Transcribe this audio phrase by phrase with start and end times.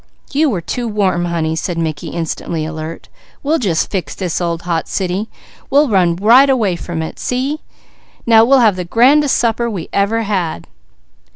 [0.31, 2.09] "You were too warm honey," said Mickey.
[3.43, 5.29] "We'll just fix this old hot city.
[5.69, 7.19] We'll run right away from it.
[7.19, 7.59] See?
[8.25, 10.65] Now we'll have the grandest supper we ever had."